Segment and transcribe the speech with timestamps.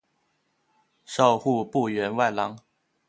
[1.05, 2.57] 授户部员外郎。